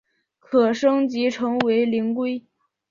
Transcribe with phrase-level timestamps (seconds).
[0.39, 2.43] 可升级成为灵龟。